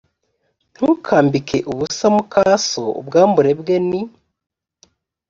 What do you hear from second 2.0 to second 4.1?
muka so ubwambure bwe ni